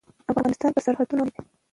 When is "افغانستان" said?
0.31-0.69